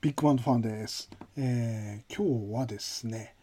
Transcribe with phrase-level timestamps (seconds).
[0.00, 1.10] ビッグバンドファンです。
[1.36, 3.34] えー今日はですね、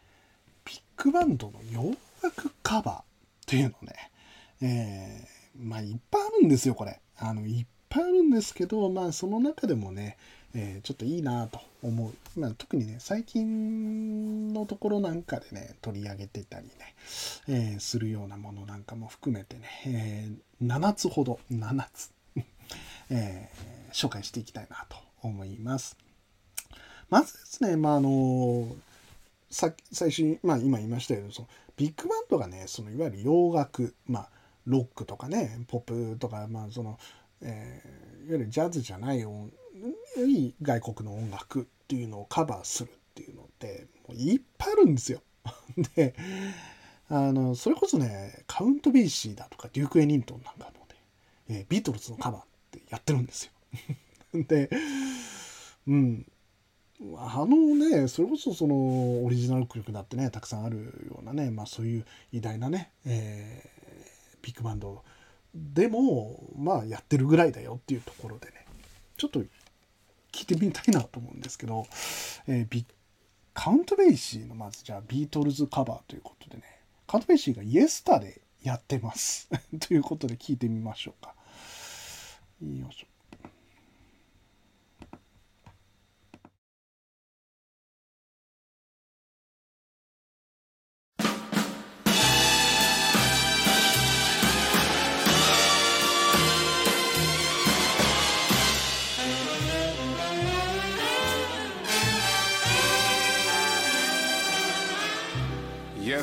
[0.63, 1.93] ビッグバンドの洋
[2.23, 3.03] 楽カバーっ
[3.45, 4.11] ていうのね、
[4.61, 6.99] えーまあいっぱいあるんですよ、これ。
[7.17, 10.17] あの、いっぱいあるんですけど、まあその中でもね、
[10.53, 12.39] えーちょっといいなと思う。
[12.39, 16.95] まあ特にね、最近のところなんかでね、取り上げてたりね、
[17.49, 22.11] えーするようなものなんかも含めてね、えー7つほど、7つ、
[23.09, 25.95] えー紹介していきたいなと思います。
[27.09, 28.75] まずですね、まああの
[29.49, 31.47] さ最初に、まあ、今言いましたけどその
[31.77, 34.29] ビッグバンドがねそのいわゆる洋楽、まあ、
[34.65, 36.97] ロックとかねポップとか、まあその
[37.41, 39.51] えーいわゆるジャズじゃない音
[40.17, 45.21] いい外国の音楽っていうのをカバーするっていうのってもういっぱいあるんですよ。
[45.95, 46.15] で
[47.07, 50.77] あのそれこそねカウント・ベイシーだとかデューク・エニントンなんかのね、
[51.49, 53.51] えービートルズのカバーってやってるんですよ。
[54.33, 54.69] で
[55.87, 56.25] うん
[57.17, 63.75] あのねそれこそそのオリジナル曲だってねたくさんあるようなね、まあ、そういう偉大なね、えー
[64.41, 65.03] ビッグバンド
[65.55, 68.53] でもまあやってるぐらいだよっていうところでね
[69.17, 69.39] ちょっと
[70.31, 71.87] 聞いてみたいなと思うんですけど、
[72.47, 72.85] えービ
[73.55, 76.63] カウント・ベイシーのまずじゃあビートルズカバーということでね
[77.07, 79.49] カウント・ベイシーがイエスタでやってます。
[79.79, 81.33] ということで聞いてみましょうか。
[82.61, 83.07] よいしょ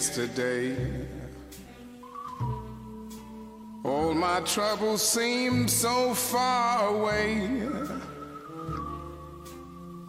[0.02, 0.74] yesterday.
[3.84, 7.46] All my troubles seemed so far away.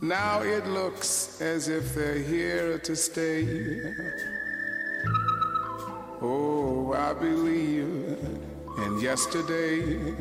[0.01, 3.93] Now it looks as if they're here to stay.
[6.23, 8.17] Oh, I believe
[8.79, 10.15] in yesterday.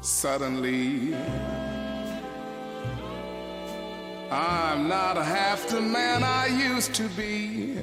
[0.00, 1.14] Suddenly,
[4.31, 7.77] I'm not half the man I used to be.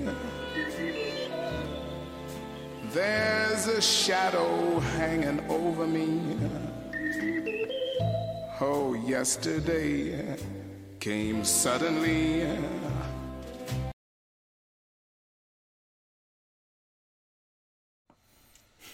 [2.93, 6.37] There's a shadow hanging over me.
[8.61, 10.37] Oh, yesterday
[11.01, 12.47] came suddenly.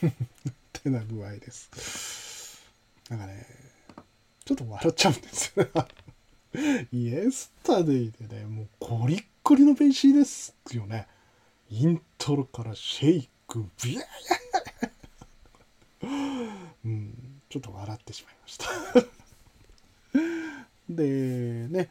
[0.01, 0.11] っ
[0.73, 2.63] てな具合です。
[3.11, 3.47] なんかね、
[4.45, 5.71] ちょっと笑っちゃうんですよね。
[6.92, 11.08] イエスタデイでね、もうゴリッゴリのベーシーですよね。
[11.70, 14.08] イントロからシェイク、ビヤヤ
[16.86, 18.68] うん、ちょっと笑ってしまいました。
[20.90, 21.90] で、ね、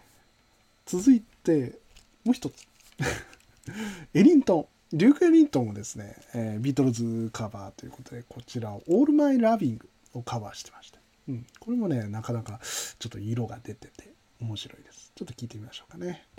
[0.87, 1.79] 続いて、
[2.25, 2.67] もう一つ。
[4.15, 4.97] エリントン。
[4.97, 9.81] デューク・エリントンもですね、えービートルズカバーということで、こちらを All My Loving
[10.13, 11.01] をカバーしてました。
[11.29, 12.61] うん、これもね、なかなか
[12.99, 14.12] ちょっと色が出てて
[14.43, 15.13] 面白いです。
[15.15, 16.32] ちょっと聞いてみましょうかね。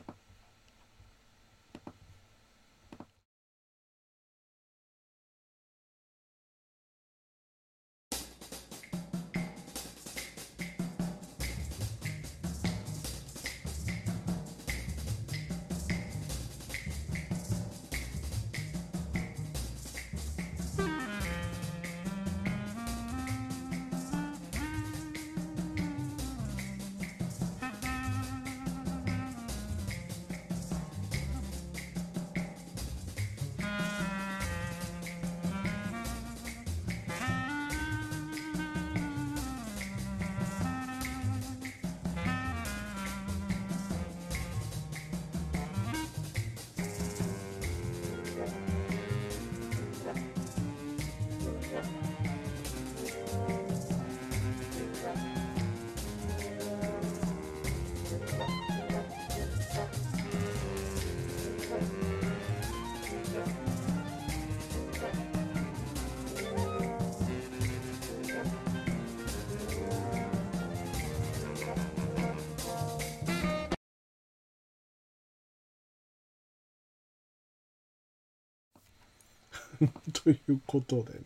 [80.13, 81.19] ということでね。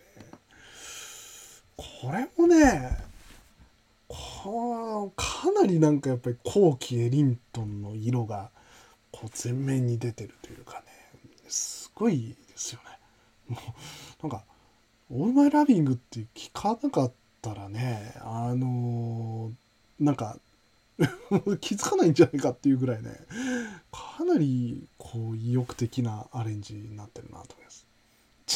[1.75, 2.98] これもね
[4.07, 8.50] こかなりなんかやっぱり後期エリントンの色が
[9.12, 10.86] こう前面に出てるというかね
[11.48, 12.80] すごいですよ
[13.50, 13.56] ね。
[13.56, 14.44] もうなんか
[15.12, 17.12] 「オールマイラビング」って聞かなかっ
[17.42, 19.51] たらねあの
[20.00, 20.39] なんか
[21.62, 23.12] 気づかないんじゃないかっていうぐらいね
[23.92, 27.87] かなりこう意欲的なアレンジになってるなと思います。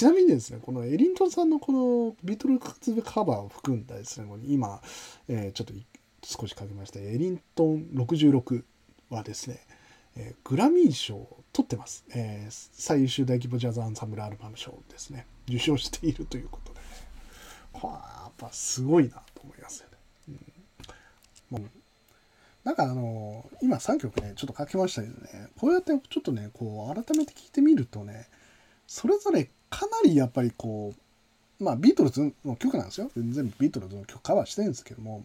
[0.01, 4.81] ちなみにですねこのエリントンさんのこのビートルズカバーを含んだですねこれ今、
[5.27, 5.73] えーちょっと
[6.23, 8.63] 少しかけましたエリントン66
[9.11, 9.59] はですね、
[10.17, 15.27] えーグラミー賞を取ってます、えー最優秀大規模ジャズアンサンブルアルバム賞ですね。
[15.47, 16.79] 受賞しているということで。
[16.79, 16.85] ね
[17.83, 17.89] や
[18.29, 19.89] っぱすごいなと思いますよ
[20.29, 20.37] ね。
[21.51, 21.71] うん。
[22.63, 28.27] なんかあの今3曲ねちょっと書きましたけどねこうやってちょっとねこう改めて聞いてみるとね
[28.87, 30.93] それぞれかなりやっぱりこ
[31.59, 33.09] うまあビートルズの曲なんですよ。
[33.15, 35.21] 全部ビートルズの曲カバーしてるんですけどもやっ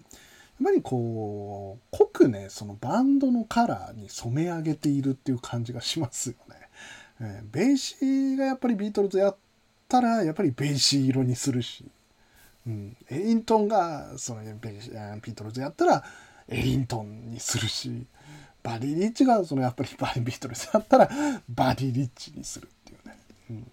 [0.65, 6.57] ぱりこう濃くねそのバンドのカラーに染め上げているっていう感じがしますよね。
[7.21, 9.37] えーベーシーがやっぱりビートルズやっ
[9.89, 11.85] たらやっぱりベーシー色にするし、
[12.67, 16.05] うん、エリントンがそのベーシあビートルズやったら
[16.49, 18.07] エリントンにするし
[18.63, 21.09] バディ・リッチがそのやっぱりバディ・ビートルズやったら
[21.49, 23.17] バディ・リッチにするっていうね、
[23.51, 23.67] うん、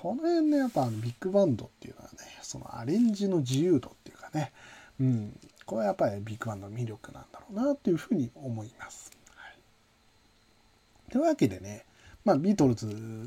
[0.00, 4.52] この辺ねやっぱビッグバンドっていうのはねそのアレンジの自由度っていうかね、
[4.98, 9.10] うん、これはやっぱりビッグバンドの魅力なんだろうなっていうふうに思います。
[9.34, 11.84] はい、というわけでね
[12.24, 12.86] まあ、ビートルズ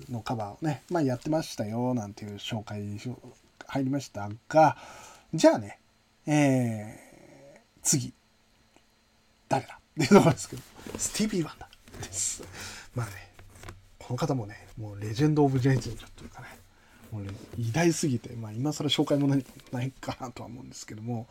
[0.09, 2.81] のカバーをね、まあ、やってましたよなんていう紹介
[3.67, 4.77] 入りましたが
[5.33, 5.79] じゃあね、
[6.27, 8.13] えー、次
[9.49, 9.79] 誰だ？
[9.93, 10.61] っていうところですけど
[10.97, 12.43] スティービー・ワンダーです。
[12.95, 13.13] まあね
[13.99, 16.47] この方もねもうレジェンド・オブ・ジェンジンというかね
[17.13, 21.27] もうね偉大すぎて、まあ、今更紹介もないないかなとは思うんですけども、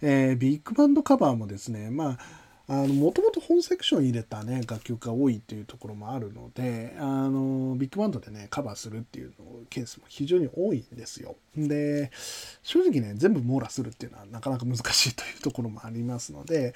[0.00, 2.40] えービッグバンドカバーもですねまあ
[2.72, 11.34] もともと本セクション入れたね楽曲が多いっていうところもあるのであのビッグバンドでねカバーするっていうのケースも非常に多いんですよ。
[11.56, 12.12] で
[12.62, 16.72] 正直ね全部網羅するっていうのはなかなか難しいというところもありますので、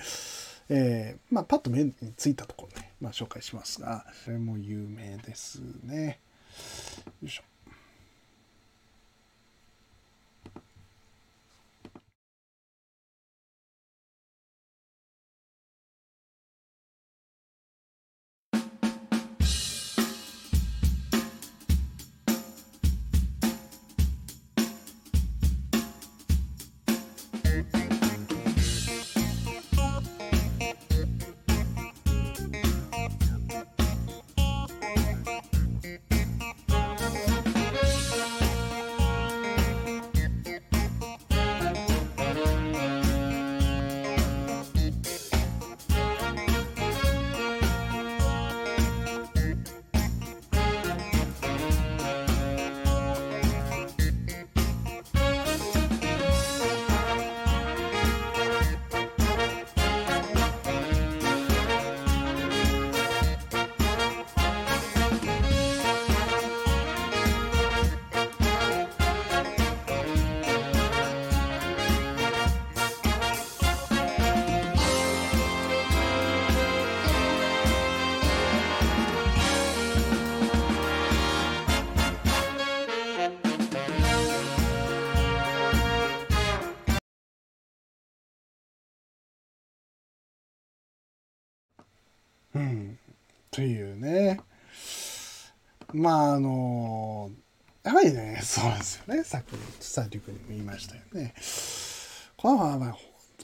[0.68, 6.18] えーまあパッと目についたところね、まあ、紹介しますがこれも有名ですね。
[7.22, 7.53] よいしょ。
[93.54, 94.40] というね。
[95.92, 97.30] まああの
[97.84, 99.22] やっぱりね そうなんですよね。
[99.22, 101.34] さっきスタディ君にも言いましたよね。
[102.36, 102.96] これはまあ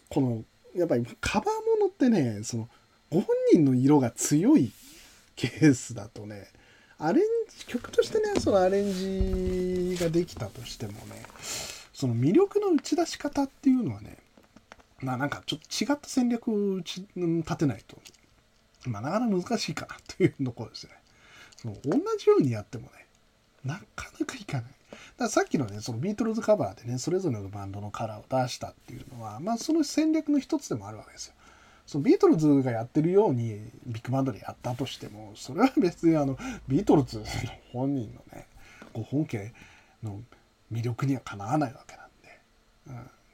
[0.08, 2.68] このやっぱりカバーものってねその
[3.08, 4.72] ご本人の色が強い
[5.36, 6.48] ケースだとね
[6.98, 7.24] アレン
[7.56, 11.22] ジ曲としてねそのアレンジができたとしてもね
[11.92, 14.18] その魅力の打ち出し方っていうのはね
[14.98, 17.96] まあなんかちょっと違った戦略を打ち立てないと。
[18.86, 20.92] まあ、なかなか難しいかなというところですね。
[21.56, 23.06] その同じようにやってもね、
[23.64, 24.64] なかなかいかない。
[24.90, 31.34] だからさっきのね、そのビートルズカバーでね、それぞれのバンドのカラーを出したっていうのは、まあその戦略の一つでもあるわけですよ。
[31.86, 37.24] そのビートルズがやってるようにビッグバンドでやったとしても、それは別にあの、ビートルズの
[37.72, 38.46] 本人のね、
[38.94, 39.52] ご本家
[40.02, 40.20] の
[40.72, 42.40] 魅力にはかなわないわけなんで。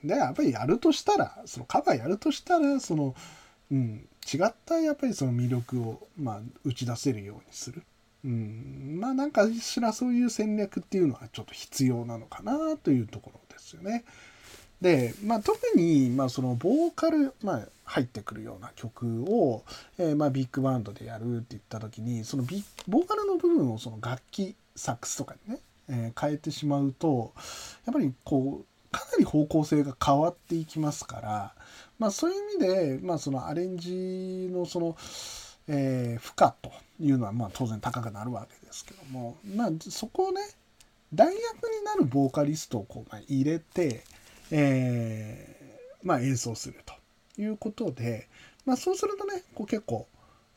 [0.02, 3.14] うん、で、やっぱりやるとしたら、そのカバーやるとしたら、その、
[3.70, 7.82] うん、違ったやっぱりその魅力を、まあ、打ち出せるようにする。
[8.24, 14.04] うん、まあなんかしらそういう戦略っていうのはちょっと必要なのかなというところですよね。
[14.80, 19.64] で、まあ、特にまあそのボーカル、まあ、入ってくるような曲を、
[19.98, 27.32] えーまあビッグバンドでやるって言った時にそのビボーカルの部分をその楽器サックスとかにね、えー変えてしまうと
[27.86, 31.54] やっぱりこうかなり方向性が変わっていきますから、
[31.98, 34.96] まあ、そういう意味で、まあ、そのアレンジのその、
[35.68, 40.40] えー負荷というのはまあ当然高くなるわけですけども、まあ、そこをね
[41.12, 44.04] 代役になるボーカリストをこうまあ入れて、
[44.50, 46.94] えーまあ、演奏すると
[47.40, 48.28] いうことで、
[48.64, 50.06] まあ、そうするとねこう結構、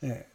[0.01, 0.27] え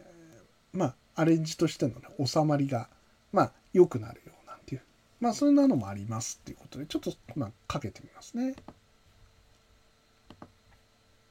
[0.74, 2.88] ーまあ、アレンジとしての、ね、収まりが、
[3.32, 4.82] まあ、良くなるようなんていう、
[5.20, 8.54] まあ、そんなのもありますっていうことでちょっと、まあ、かけてみますね。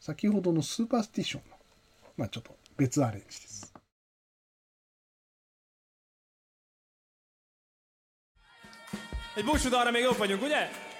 [0.06, 1.56] 先ほどのスーパースティションの、
[2.18, 3.74] まあ、ちょっと別アレンジです。
[9.38, 10.68] Egy búcsú arra még jók vagyunk, ugye?
[10.68, 10.93] Very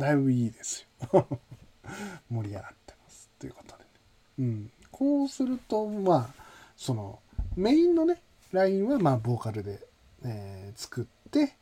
[0.00, 1.26] だいぶいいですよ。
[2.30, 3.30] 盛り上がってます。
[3.38, 3.90] ということでね。
[4.38, 4.72] うん。
[4.90, 6.42] こうすると、まあ、
[6.76, 7.20] その、
[7.54, 9.86] メインのね、ラインは、まあ、ボーカルで、
[10.24, 11.56] えー作って、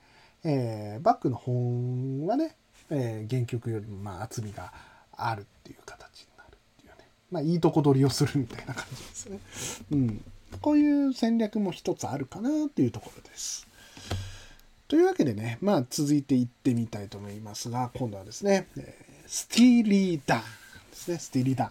[0.45, 2.57] えーバックの本はね、
[2.91, 4.73] えー原曲よりも、まあ、厚みが
[5.13, 7.09] あるっていう形になるっていうね。
[7.31, 9.41] まあ、いいとこ取りをするみたいな感じですね。
[9.91, 10.25] うん。
[10.61, 13.68] こういう戦略も一つあるかなっていうところです。
[14.89, 18.67] というわけでね、まあ続いていってみたいと思いますが、今度はですね、
[19.27, 20.41] スティーリー・ダン
[20.91, 21.71] ですね、スティーリー・ダン。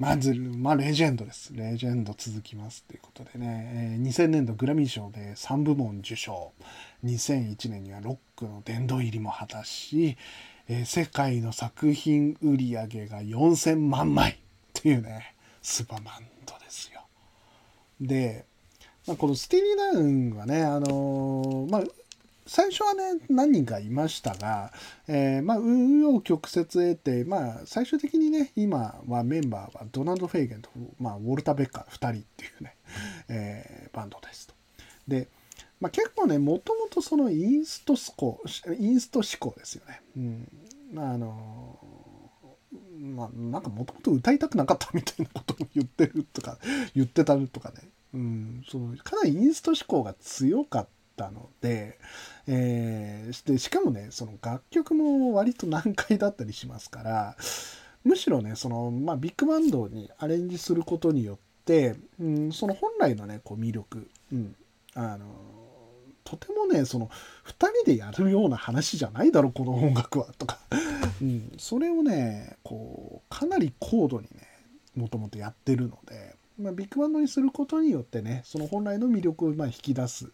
[0.00, 1.52] まず、まあレジェンドです。
[1.54, 6.52] レジェンド続きますということでね、2000年度グラミー賞で3部門受賞。
[7.04, 10.16] 2001年にはロックの殿堂入りも果たし、
[10.84, 14.36] 世界の作品売り上げが4000万枚っ
[14.72, 17.02] ていうね、スーパーバンドですよ。
[18.00, 18.44] で、
[19.06, 21.84] まあ、このスティーリー・ダンはね、あのーまあ、
[22.46, 24.72] 最初はね、何人かいましたが、
[25.08, 32.76] えーまあ、紆余曲折経て、まあ、最終的にね、今はメンバーはドナルド・フェイゲンと、まあ、ウォルター・ベッカー2人っていうね、
[33.28, 34.54] えーバンドですと。
[35.08, 35.28] で、
[35.80, 38.42] まあ、結構ね、もともとそのインスト志向、
[38.78, 40.02] インスト志向ですよね。
[40.16, 40.48] うん。
[40.92, 41.78] まあ、あの
[42.98, 46.58] まあ、なんかもともと歌いたくなかったみたいなことも言ってるとか、
[46.94, 47.88] 言ってたとかね。
[48.14, 51.98] うん、そのかなりインスト思考が強かったたので、
[52.46, 57.36] えーでしかもねその楽曲も割と難解だったりしますから
[58.04, 64.54] むしろねその、まあ、ビッグバンドにアレンジすることによって、うん、その本来のねこう魅力、うん、
[64.94, 65.26] あの
[66.22, 67.08] とてもねその
[67.46, 67.52] 2
[67.82, 70.58] 人でやるような話じゃないだろこの音楽はとか、
[71.22, 74.48] うん、それをねこうかなり高度にね
[74.96, 80.26] もともとやってるので、まあ、ビッグバンドにすることによってねその本来の魅力をま引き出す、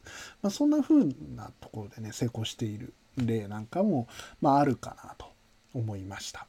[0.42, 4.06] まあ、そんな風なところでね成功している例なんかも、
[4.40, 5.26] まあ、るかなと
[5.74, 6.46] 思いました。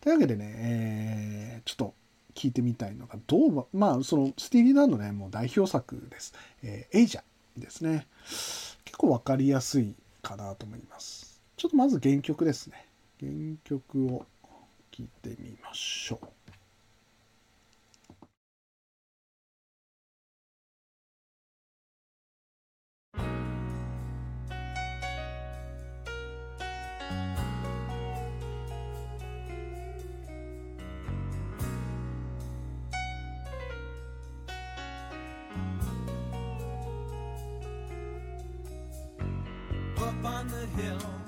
[0.00, 1.94] というわけでね、えーちょっと
[2.34, 6.32] 聞いてみたいのがどうまあそのスティーリー・ダンのねもう代表作です
[6.64, 7.22] 「えーエイジャ」
[7.56, 8.06] ですね。
[8.84, 11.40] 結構わかりやすいかなと思います。
[11.56, 12.86] ちょっとまず原曲ですね。
[13.20, 13.32] 原
[13.64, 14.26] 曲を
[14.90, 16.41] 聞いてみましょう。
[40.70, 41.21] Hill.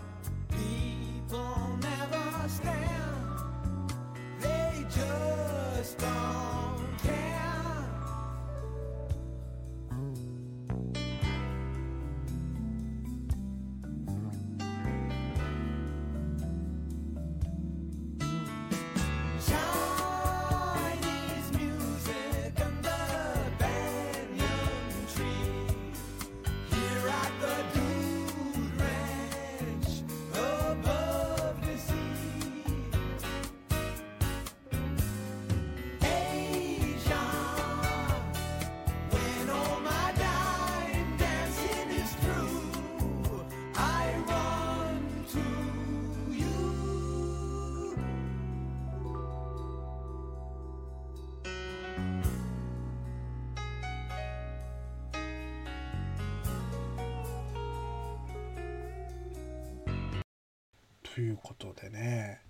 [61.14, 62.40] ということでね、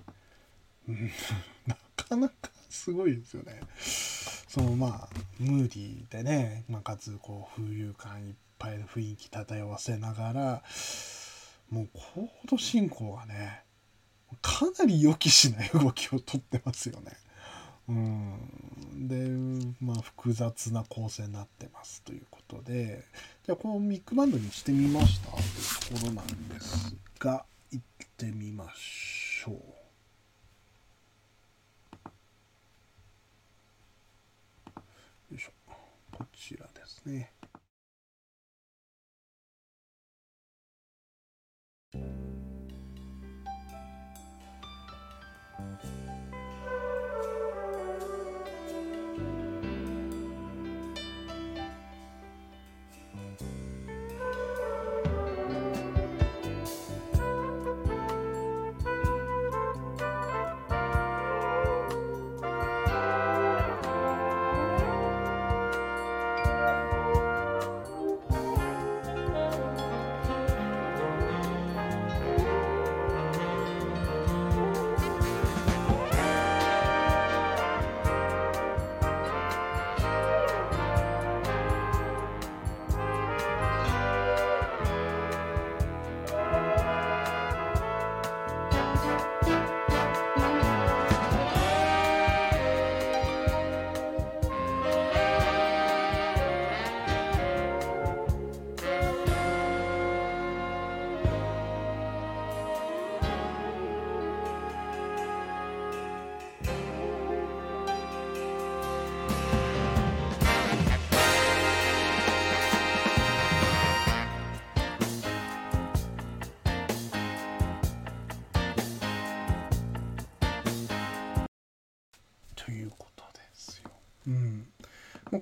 [1.66, 2.35] なかなか
[2.71, 3.61] すごいですよね。
[4.49, 10.62] そのまあムーディーでね、まあ、かつこう浮遊感いっぱいの雰囲気漂わせながら
[11.68, 13.64] もうコード進行がね
[14.40, 17.12] かなり予期しない動きをとってますよね。
[17.87, 19.28] うん、で
[19.85, 23.04] まあ複雑な構成になってますということで。
[23.44, 27.44] じゃあこのミックバンドにしてみましたというところなんですが。
[28.25, 29.54] ってみましょう。
[35.31, 35.50] よいしょ
[36.12, 37.33] こちらですね。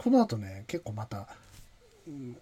[0.02, 1.28] この後ね、結構また、
[2.06, 2.36] うん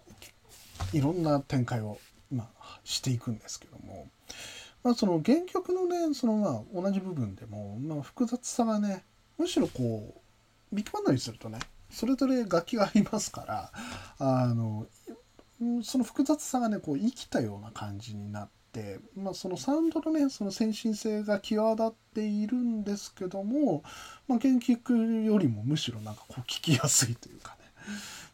[0.93, 1.99] いろんな展開を、
[2.31, 4.07] まあ、していくんですけども、
[4.83, 9.03] まあ、その原曲のね、そのまあ同じ部分でも、まあ、複雑さがね、
[9.37, 10.15] むしろこ
[10.71, 11.59] う、ビッグバンドにするとね、
[11.91, 13.71] それぞれ楽器がありますから、
[14.17, 14.87] あの、
[15.83, 18.60] その複雑さがね、こう生きたような感じになって、
[19.15, 23.83] まあ、そのサウンドのね、その先進性が際立っているんですけども、
[24.27, 27.65] まあ、原曲よりもむしろなんかこう聞きやすいというかね、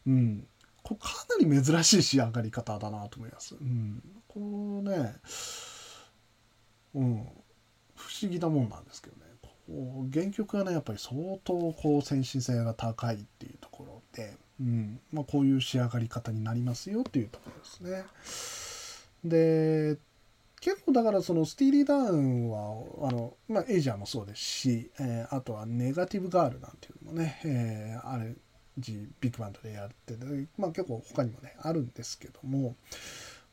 [0.06, 0.46] うん、
[0.82, 3.56] こうかなり珍しい仕上がり方だなと思います。
[3.56, 5.16] うん、こうね、
[6.94, 7.28] うん、
[7.96, 15.00] 不思議なもんなんですけどね、こう原曲がね、やっぱり相当こう先進性が高いっていうところで、うん。
[15.12, 18.04] まあ、こういう仕上がり方になりますよっていうところですね。
[19.24, 19.98] で
[20.60, 28.36] 結構だからそのスティーリー・ダンはあの、まあ、エイジャーもそうですし、えーあとは Negative Girl なんていうのもね、えーアレン
[28.78, 30.24] ジビッグバンドでやってて、
[30.56, 32.76] まあ、結構他にもねあるんですけども、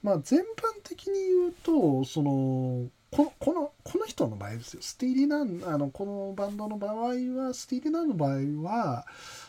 [0.03, 0.43] まあ、全般
[0.83, 4.81] 的に言うとそのここのこの人の場合ですよ。
[4.81, 9.05] スティーリー・ダンあのこのバンドの場合はスティーリー・ダンの場合は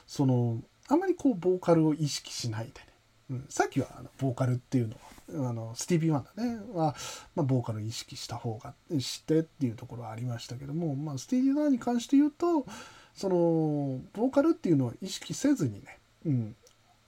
[0.07, 2.87] そのあまりこうボーカルを意識しないでね、
[3.31, 6.95] うん、さっきはあのボーカルっていうのはあのスティービー・ワンダーねは、
[7.35, 12.67] まあ、ボーカル意識した方がしてっていうところはありましたけども、まあ、スティービー・ワンダーに関して言うと
[13.15, 16.57] そのボーカルっていうのを意識せずにね、うん、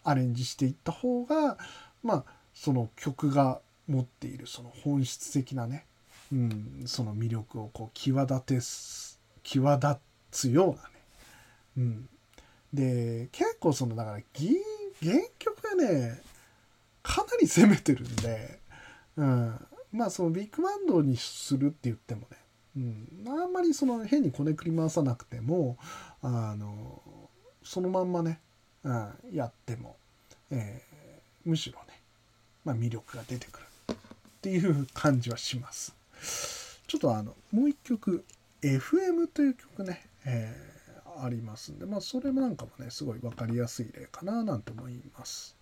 [0.04, 1.58] アレンジしていった方が
[2.02, 5.84] まあその曲が持っているその本質的なね、
[6.32, 9.96] うん、その魅力をこう際立てす際立
[10.30, 10.80] つようなね、
[11.76, 12.08] うん、
[12.72, 14.18] で結構そのだから
[15.00, 16.20] 原曲がね
[17.08, 18.58] かなり攻めてるんで、
[19.16, 22.36] うん、まあそのビッグバンドにするって言ってもね、
[22.76, 25.78] うん、あんまりその変にこねくり回さなくても
[26.22, 27.02] あの
[27.64, 28.40] そのまんまね、
[28.84, 29.96] うん、やっても、
[30.50, 30.88] えー
[31.44, 31.98] むしろね、
[32.62, 33.96] まあ、魅力が出てくるっ
[34.42, 35.94] ていう感じはします。
[36.86, 38.22] ちょっとあのもう一曲
[38.60, 40.78] FM という曲ね、えー
[41.20, 45.56] ありますんで、まあ、それなんかもねすごい分かりやすい例かななんて思います。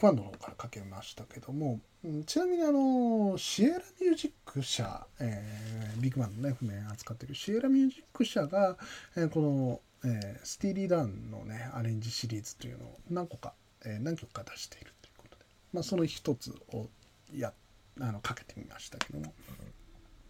[0.00, 8.76] えービッグバンドの方からかけましたけども、うんちなみにあのシエラミュージック社、えービッグバンドのね譜面扱ってるシエラミュージック社が、
[9.16, 13.52] えーこの、えースティーリー・ダウンのねアレンジシリーズというのを何個か、
[13.84, 16.88] えー何曲か出しているということで、まあ、その一つを
[17.34, 17.52] や
[18.00, 19.34] あのかけてみましたけども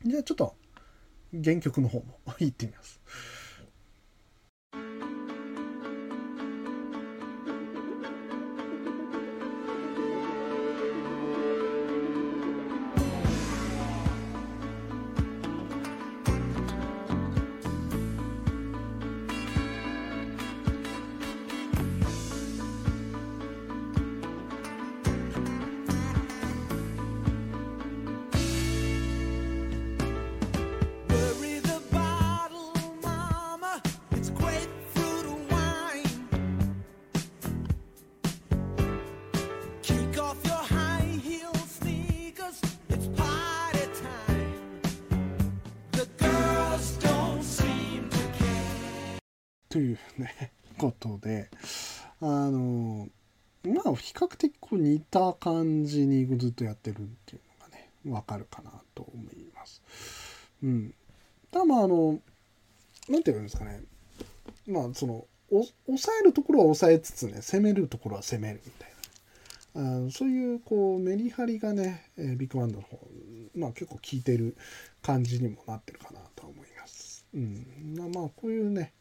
[0.05, 0.55] じゃあちょっと
[1.45, 3.01] 原曲の方も 行ってみます。
[50.21, 51.51] ね ことで
[52.21, 53.09] あの
[53.65, 59.83] まあ比較的こう似た感じにずっとやってるっていうのがねわかるかなと思います。
[60.63, 60.95] うん。
[61.51, 62.21] ただまああの
[63.09, 63.83] なんていうんですかね
[64.67, 68.91] まあその抑えるところは抑えつつね攻めるところは攻めるみたいな
[70.07, 72.99] あそういうこうメリハリがね、えビッグバンドの方
[73.55, 74.57] まあ結構効いてる
[75.03, 77.27] 感じにもなってるかなと思います。
[77.35, 78.13] うん。
[78.13, 78.93] まあこういうね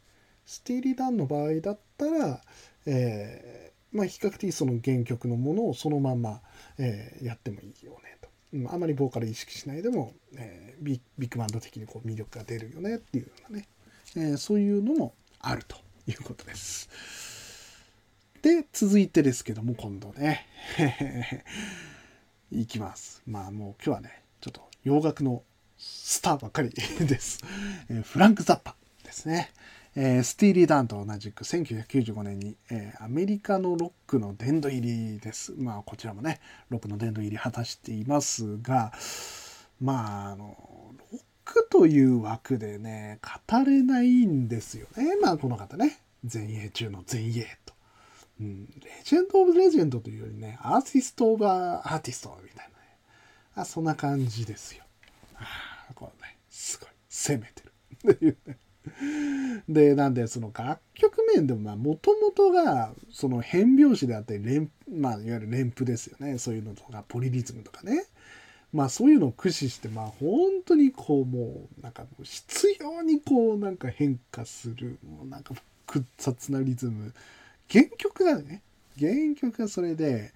[0.49, 2.41] スティーリー・ダンの場合だったら、
[2.87, 6.41] えーまあ、比較的その原曲のものをそのまま、
[6.79, 13.67] えーやってもいいよねと、うんあまりボーカル意識しないでも、えービビッグバンド的にこう魅力が出るよねっていうようなね、
[14.15, 16.89] えーそういうのもあるということです。
[18.41, 20.47] で続いてですけども今度ね。
[22.51, 23.21] いきます。
[23.27, 25.43] まあもう今日はねちょっと洋楽の
[25.77, 27.43] スターばっかりです、
[27.89, 29.51] えーフランク・ザッパですね、
[29.95, 38.91] えースティーリー・ダンと同じく1995年に、えーアメリカのロックの殿堂入りですまあこちらもねロックの殿堂入り果たしていますが
[39.81, 40.55] まああの
[41.11, 45.99] ロックという枠でね語れないんですよねまあこの方ね
[46.31, 47.73] 前衛中の前衛と。
[48.41, 52.97] うん、レジェンド・オブ・レジェンドというよりね、アーティスト・オブ・アーティストみたいなね。
[53.55, 54.83] あそんな感じですよ。
[55.35, 58.13] あーこうね、すごい、攻めてる。
[58.13, 58.57] っていうね。
[59.67, 66.37] で、なんで、その楽曲面でも、まあ、もともとが、その変拍子であったり、連、まあ、いわゆる連符ですよね。
[66.37, 68.05] そういうのとか、ポリリズムとかね。
[68.71, 70.29] まあ、そういうのを駆使して、まあ、本
[70.65, 75.55] 当にこう、もう、なんか、もうにこう、なんか変化する、もうなんか、
[75.87, 77.13] 複雑なリズム。
[77.69, 78.61] 原曲がね、
[78.99, 80.33] 原曲がそれで、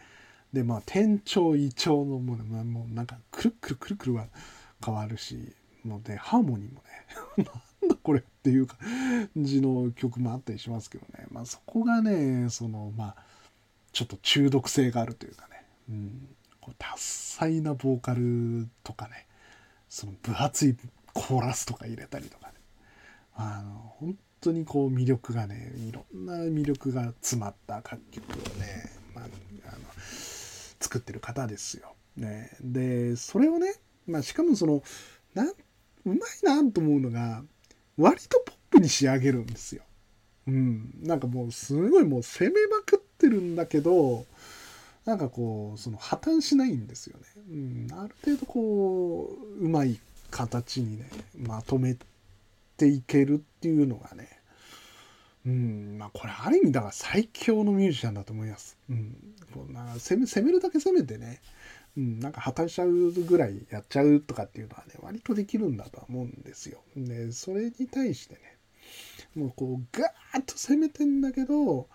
[0.52, 4.28] で、まあ、転調、異調のもの、まあ、もうなんか、くるくるくるくるは
[4.84, 5.54] 変わるし、
[5.84, 6.82] もうで、ハーモニーも
[7.38, 7.50] ね、
[7.88, 13.16] だこれっていう感じの曲もあったりしますけどね、まあ、そこがね、その、まあ、
[13.92, 16.28] ちょっと中毒性があるというかね、うん、
[16.62, 19.28] こう多彩なボーカルとかね、
[19.90, 20.78] その分厚い
[21.14, 22.54] コーラスとか入れたりとかね、
[23.36, 29.80] あの、本当にこう魅力がね、いろんな魅力が詰まった楽曲をね、まあ、あの
[30.80, 31.96] 作ってる方ですよ。
[32.18, 33.74] ね、で、それをね、
[34.08, 34.84] まあ、しかもその、
[35.34, 35.54] な、う
[36.06, 37.44] まいなと思うのが、
[37.98, 39.84] 割とポップに仕上げるんですよ。
[40.48, 40.94] うん。
[41.02, 44.26] なんかもうすごいもう攻めまくってるんだけど、
[45.06, 47.26] なんかこう、その破綻しないんですよね。
[47.50, 47.88] うん。
[47.92, 50.00] ある程度こう、うまい
[50.32, 51.96] 形にね、まとめ
[52.78, 54.30] ていけるっていうのがね、
[55.46, 58.78] うん、まあこれある意味だから最強のミュージシャンだと思います。
[58.90, 59.16] うん。
[59.54, 61.42] こうな攻め、攻めるだけ攻めてね、
[61.96, 66.82] うん、なんか破綻しちゃうぐらいやっちゃうとかっていうのはね、割とできるんだとは思うんですよ。
[66.96, 68.58] で、それに対してね、
[69.36, 71.88] もうこう、ガーッと攻めてんだけど、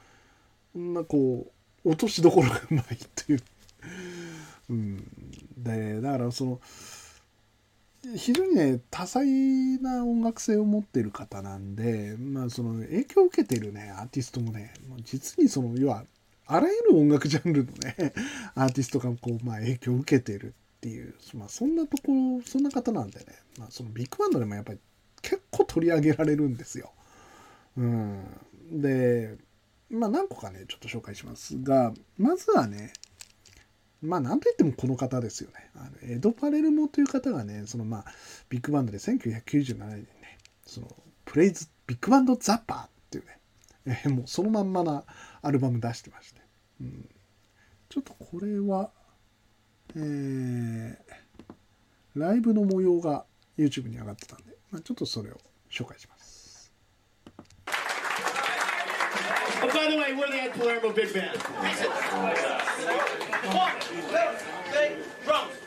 [0.75, 1.51] まあこ
[1.85, 2.85] う、落としどころがうまい
[3.15, 3.43] という。
[4.71, 5.05] うん。
[5.57, 6.61] で、だからその、
[8.17, 9.27] 非常にね多彩
[9.83, 16.05] な音楽性を持ってる方なんで、まあ、その影響を受けてるねアーティストもね実にその要は
[16.49, 18.13] あらゆる音楽ジャンルのね
[18.55, 23.27] アーティストがこう、まあ、影響を受けているっていう、まあ、そんなところそんな方なんでね、
[23.59, 24.81] まあ、そのビッグバンドでもやっぱり
[25.23, 26.93] 結構取り上げられるんですよ。
[27.77, 28.25] うん、
[28.73, 29.37] で
[29.91, 32.93] まあ何個かねちょっと紹介しますがまずはね
[34.03, 35.71] まあなんといってもこの方ですよね。
[35.75, 38.05] あのエド・パレルモという方がね、そのまあ
[38.49, 40.89] ビッグバンドで1997年にね、その
[41.25, 43.38] プレイズ、ビッグバンド・ザッパーっていうね、
[43.89, 45.05] えーもうそのまんまな
[45.43, 46.43] アルバム出してまして、
[46.81, 47.09] うん、
[47.89, 48.91] ちょっとこれは、
[49.97, 50.97] えー
[52.15, 55.39] ライブの模様が YouTube に上がってたんで、まあ、ちょっとそれを
[55.71, 56.73] 紹介します。
[59.61, 61.37] Oh, by the way, we're the Ed Palermo Big Band.
[63.55, 65.58] One, two, three, drums..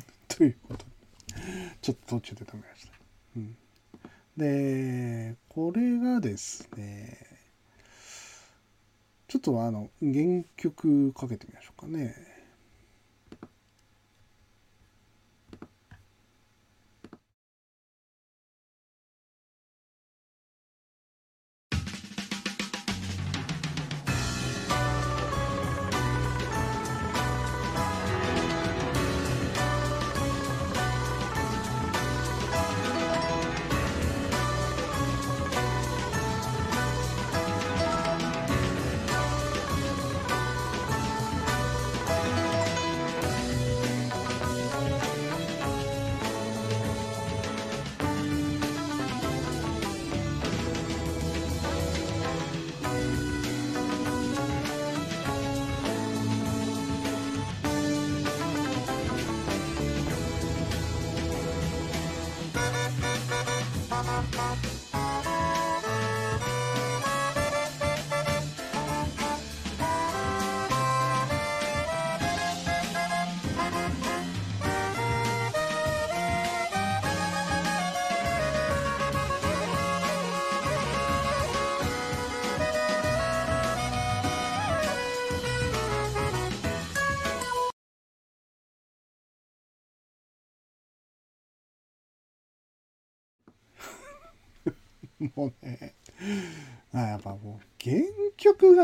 [0.28, 0.90] ということで
[1.80, 2.92] ちょっと途中で止めました。
[3.36, 3.56] うん、
[4.36, 7.18] でこれがですね
[9.28, 12.33] ちょっとあの原曲かけてみましょうかね。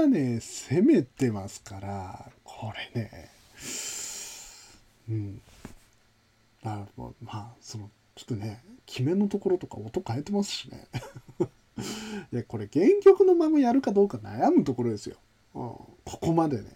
[0.00, 3.30] がね攻めてますからこれね
[5.08, 5.42] うん。
[6.62, 6.86] ま
[7.32, 10.86] あそのちょっとね決めのところとか音変えてますしね。
[12.32, 15.16] いやこれ原曲のままやるかどうか悩むところですよ、
[15.54, 16.66] うん、ここまでね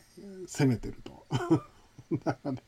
[0.46, 1.26] 攻めてると。
[2.24, 2.62] だからね。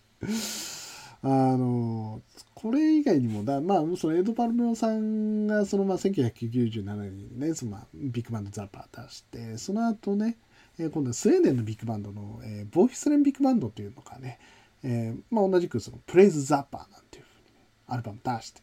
[1.22, 2.22] あの
[2.54, 10.36] これ以外にもだまあそのエド・パルメオさんがそのまあ1997年にねそのまあビッグバンドザパー出してその後ね、
[10.78, 14.38] えー今度はスウェーデンのビッグバンドの、えーボーフィスレンビッグバンドというのがね、
[14.82, 18.60] えーまあ、同じくそのプレイズ・ザッパーなんていうふうに、ね、アルバム出して、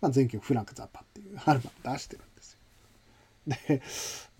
[0.00, 2.58] まあ、全曲フランク・ザッパーっていうアルバム出してるんですよ。
[3.46, 3.82] で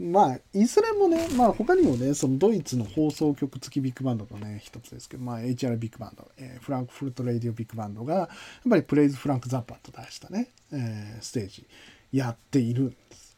[0.01, 8.29] まあいずれもね、まあ、他にもねそのドイツの放送局付きビッグバンドのね一つですけど、まあ、HR ビッグバンド、えーフランクフルト・レディオビッグバンドがやっ
[8.69, 11.67] ぱりプレイズ・フランク・ザッパーと出したね、えーステージ
[12.13, 13.37] やっているんです。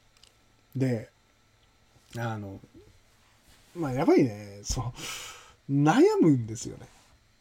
[0.75, 1.11] で
[2.17, 2.59] あの
[3.79, 4.61] まあやっぱりね。
[4.63, 4.93] そ
[5.69, 5.73] う。
[5.73, 6.87] 悩むんですよね。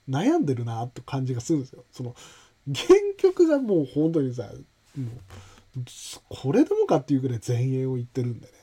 [0.10, 1.84] 悩んでるなって感じがするんですよ。
[1.91, 2.15] その
[2.73, 4.43] 原曲がもう本当にさ
[4.95, 5.84] もう
[6.30, 8.54] これでもかっていうぐらい前衛を言ってるんでね。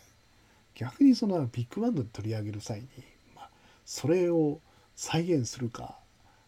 [0.74, 2.88] 逆にそのビッグバンドで取り上げる際に、
[3.34, 3.50] まあ、
[3.84, 4.60] それを
[4.96, 5.96] 再現するか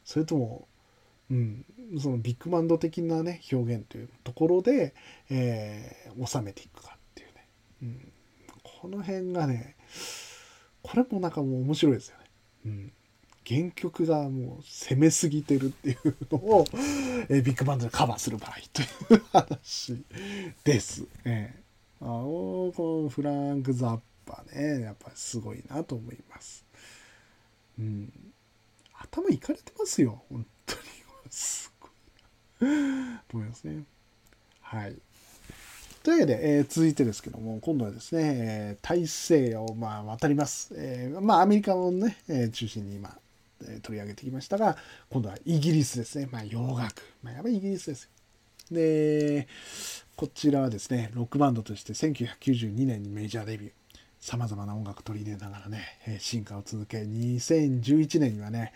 [0.05, 0.67] それとも、
[1.31, 1.65] うん、
[2.01, 4.95] そのビッグバンド的なね表現というところで、
[5.31, 7.47] えー収めていくかっていうね、
[7.83, 8.12] うん、
[8.62, 9.77] この辺がね
[10.87, 12.25] これもなんかもう面白いですよね。
[12.66, 12.92] うん
[13.49, 16.64] 原曲がもう攻めすぎてるっていうのを、
[17.29, 20.05] えービッグバンドでカバーする場合という話
[20.64, 21.07] です。
[21.25, 21.62] ええ
[22.01, 26.64] あのこのフランク・ザッパねやっぱりすごいなと思います。
[27.79, 28.12] うん、
[28.94, 30.83] 頭いかれてますよ本当に
[31.31, 31.88] すご
[32.66, 33.85] いなと思いますね。
[34.61, 34.96] はい。
[36.07, 40.73] というわけで、えー続いてですけども、今度はですね、えー大西洋をまあ渡ります。
[40.77, 43.19] えーまあ、アメリカをね、え中心に今、
[43.66, 44.77] え取り上げてきましたが、
[45.11, 46.29] 今度はイギリスですね。
[46.31, 47.03] まあ、洋楽。
[47.25, 48.11] まあ、やっぱりイギリスですよ。
[48.71, 49.49] で、
[50.14, 53.73] こちらはですね、ロックバンドとして1992年にメジャーデビュー。
[54.21, 58.73] 様々な音楽取り入れながらね、え進化を続け、2011年にはね、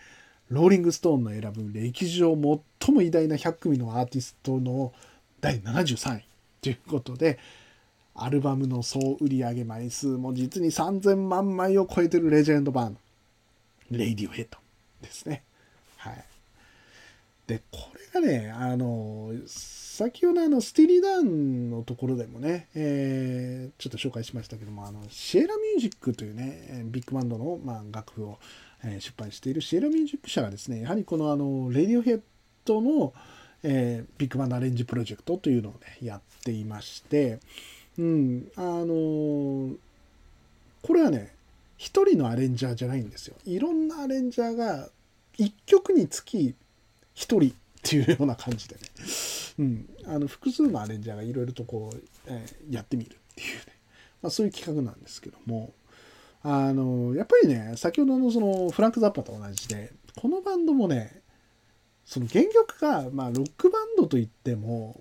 [0.49, 2.33] ローリングストーンの選ぶ歴史上
[2.77, 4.91] 最も偉大な100組のアーティストの
[5.39, 6.30] 第73位
[6.61, 7.39] ということで、
[8.13, 12.97] アルバムの総売上枚数も実に3000万枚を超えてるレジェンドバン
[13.89, 14.57] ド、レイディオヘッド
[15.01, 15.43] ですね。
[15.97, 16.23] はい。
[17.47, 17.79] で、こ
[18.13, 28.37] れがね、あの、先ほどあの、スティーリーダウンのところでもね、えーちょっと紹介しましたけども、あの、シエラミュージックというね、ビッグバンドの、まあ、楽譜を、
[28.83, 32.21] え出版しているシエラミュージック社がですね、やはりこのあの、レディオヘッ
[32.65, 33.13] ドの、
[33.63, 37.39] えービッグバンドアレンジプロジェクトというのをね、やっていまして、
[37.97, 39.75] うん、あのー
[40.81, 41.31] これはね、
[41.77, 43.35] 一人のアレンジャーじゃないんですよ。
[43.45, 44.89] いろんなアレンジャーが
[45.37, 46.55] 一曲につき
[47.13, 48.81] 一人っていうような感じでね、
[49.59, 53.63] うん、あの複数のアレンジャーがいろいろとこう、えーやってみるっていうね、
[54.21, 55.73] まあ、そういう企画なんですけども、
[56.43, 61.21] あのやっぱりね、先ほどのそのフランク・ザッパと同じで、このバンドもね、
[62.05, 64.99] その原曲が、まあ、ロックバンドといっても、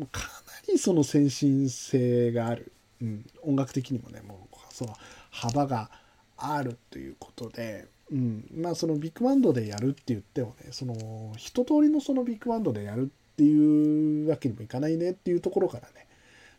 [0.00, 0.26] もうかな
[0.72, 4.94] りその先進性がある、うん、音楽的にもね、もうその
[5.30, 5.90] 幅が
[6.38, 16.06] あるということで、うん、まあそのビッグバンドでやるって言ってもね、その一通りのそのビッグバンドでやるっていうわけにもいかないねっていうところからね、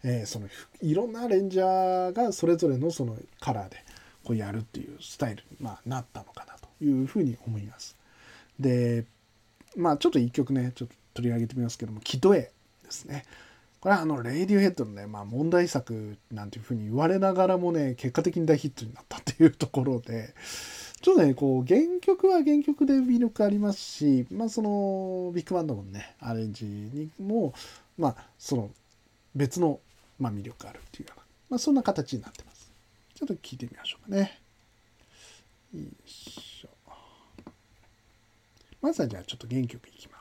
[0.04, 0.47] えーその
[0.82, 3.77] いろんなアレンジャーがそれぞれのそのカラーで
[4.23, 7.97] こうやるっていうスタイルに、まあ、なったのかなというふうに思います。
[8.60, 9.06] で、
[9.75, 12.51] まあちょっと一曲ね、ちょっと取り上げてみますけども、 Kid A
[12.91, 13.25] ですね。
[13.80, 20.36] これはあの、レイディオヘッドのね、まあ問題作なんていうふうに言われながらもね、結果的に大ヒットになったっていうところで、
[21.01, 27.56] ちょっとね、こう、原曲は原曲で魅力ありますし、まあその、ビッグバンドのね、アレンジにも、
[27.97, 28.69] まあその、
[29.34, 29.80] 別の、
[30.19, 32.71] まあ魅力あるっていうような、まあそんな形になってます。
[33.15, 34.39] ちょっと聞いてみましょうかね。
[35.73, 36.69] よいしょ。
[38.80, 40.20] まずはじゃあちょっと原曲いきます。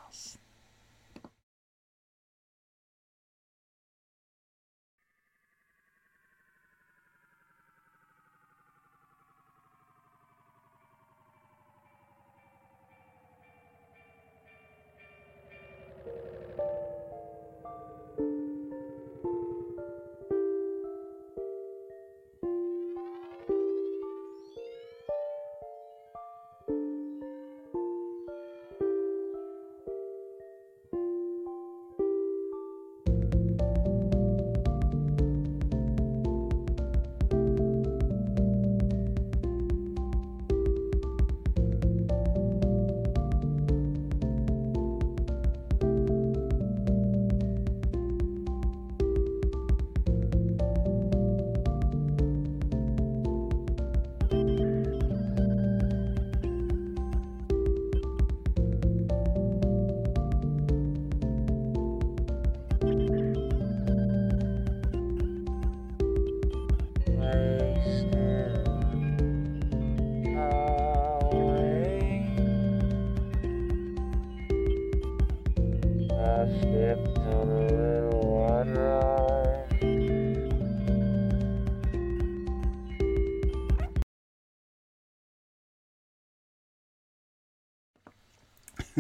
[76.40, 79.20] I slipped on a little one ride.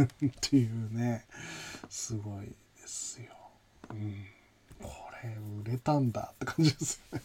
[0.00, 1.24] っていうね。
[1.88, 2.54] すごいで
[2.86, 3.32] すよ、
[3.90, 4.26] うん、
[4.82, 4.88] こ
[5.22, 5.30] れ
[5.64, 7.24] 売れたんだって感じですよね。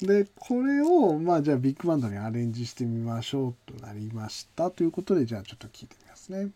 [0.00, 6.50] でこれをまあじゃあビッグバンドにアレンジしてみましょうとなりましたということでじゃあちょっと聞いてみますね。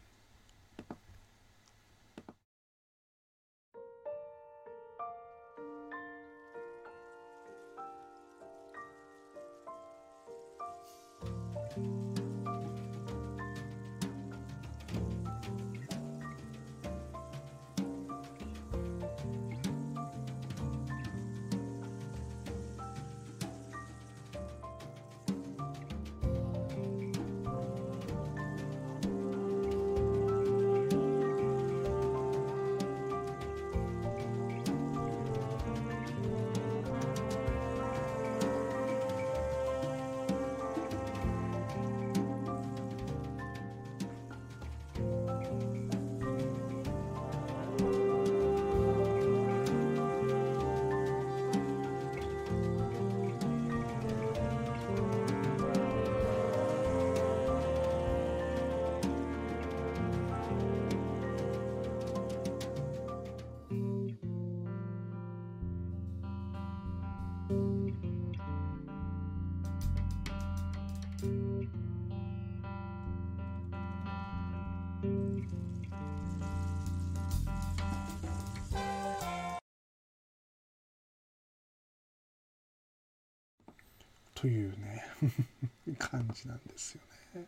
[84.40, 85.04] というね
[85.98, 87.00] 感じなんですよ
[87.34, 87.46] ね。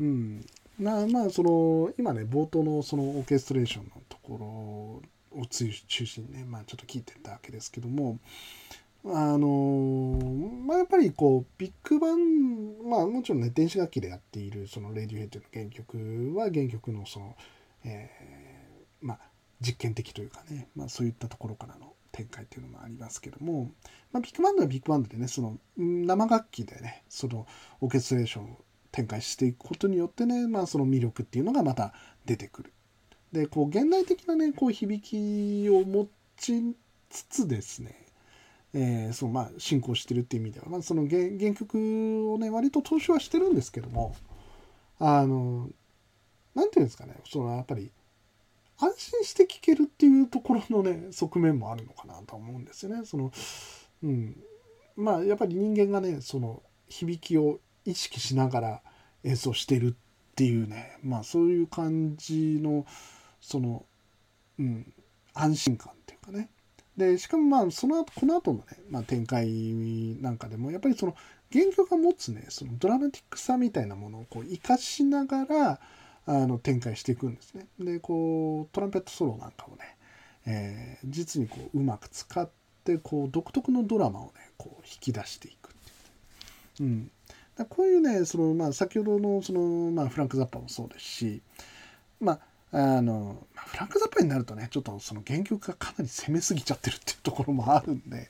[0.00, 0.46] うん、
[0.80, 5.02] まあまあその今ね冒頭のそのオーケストレーションのとこ
[5.32, 8.18] ろを中心にね、まあ、ちょっと聞いてたわけですけども
[9.04, 10.18] あの
[10.66, 17.36] まあやっぱりこうビッグバンまあもちろんね電子楽器でやっているそのレディヘッドの原曲は原曲のその、
[17.84, 19.18] えーまあ
[19.60, 23.72] 実験的というかね、まあ、そういったところからの展開っていうのもありますけども、
[24.12, 27.46] まあ、ビッグバンドはビッグバンドでねその生楽器でねその
[27.80, 28.58] オーケストレーションを
[28.92, 31.92] 展開していくことによってね、まあ、その魅力っていうのがまた
[32.24, 32.72] 出てくる。
[33.32, 36.76] でこう現代的なねこう響きを持ち
[37.10, 38.06] つつですね
[38.72, 44.14] えーそうまあ進行してるっていう意味では、まあ、その原原曲をね割と踏襲はしてるんですけども
[45.00, 45.68] あの
[46.54, 47.90] なんていうんですかねそのやっぱり
[48.78, 53.04] 安心して聴けるっていうところのね側面もあるのかなと思うんですよね。
[53.04, 53.32] その
[54.02, 54.36] うん、
[54.96, 58.82] まあやっぱり人間がねその響きを意識しながら
[59.22, 62.86] 演奏してるっていうねまあそういう感じの
[63.40, 63.84] その、
[64.58, 64.92] うん、
[65.32, 66.50] 安心感っていうかね
[66.96, 69.48] でしかもまあその後この後のね、まあ、展開
[70.20, 71.14] なんかでもやっぱりその
[71.52, 75.80] 原曲が持つねそのドラマティックさみたいなものをこう生かしながら
[76.26, 77.66] あの展開していくんですね。
[77.78, 79.96] でこうトランペットソロなんかをね、
[80.46, 82.48] えー実にこううまく使っ
[82.84, 85.72] てこう独特のドラマをねこう引き出していくっ
[86.76, 87.10] ていう、うん、
[87.56, 91.42] だこういうねその、まあ、先ほどのその、まあ、フランク・ザッパもそうですし
[92.20, 92.40] まあ
[92.76, 98.28] あのまあフランク・ザッパになるとねちょっとその原曲がかなり攻めすぎちゃってるっていうところもあるんで、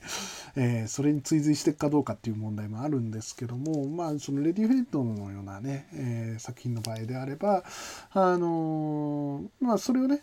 [0.55, 7.63] えーそれに追随していくかどうかっていう問題もあるんですけどもまあそのレディオヘッドのようなね、えー作品の場合であれば
[8.11, 10.21] あのまあそれをね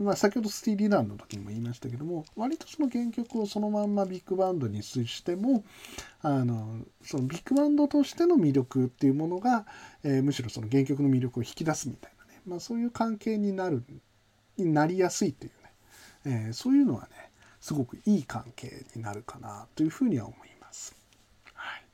[0.00, 5.62] まあ、先ほどスティーリー・ランの時にも言いましたけども割とその原曲をそのまんまビッグバンドにしても
[6.22, 9.66] あのそのビッグバンドとしての魅力っていうものが、
[10.02, 12.19] えーむしろその原曲の魅力を引き出すみたいな、
[12.50, 13.84] まあ、そういう関係になる
[14.56, 17.30] になりやすいっていうね、えーそういうのはね
[17.60, 20.96] すごくいい関係になるかなというふうには思います。
[21.54, 21.84] はい、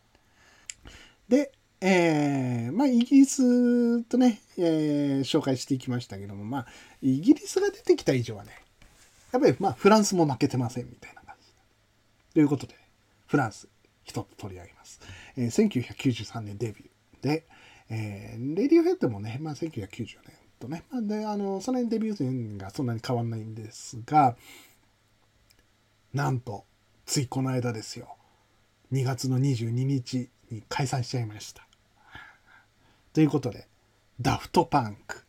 [1.28, 1.52] で、
[1.82, 6.66] えーまあイギリスとね、えー紹介していきましたけどもまあ
[7.02, 8.52] イギリスが出てきた以上はね
[9.32, 11.52] やっぱりまあフランスも負けてませんみたいな感じ。
[12.32, 12.74] ということで
[13.26, 13.68] フランス
[14.04, 15.00] 一つ取り上げます、
[15.36, 17.46] えー1993年デビューで、
[17.90, 24.36] えーレディオヘッドもね、まあ、1990年とね、であのその辺デビュー年がそんなに変わんないんですが
[26.14, 26.64] なんと
[27.04, 28.16] ついこの間ですよ。
[28.92, 31.66] 2月の22日に解散しちゃいました。
[33.12, 33.66] ということで
[34.20, 35.24] ダフトパンク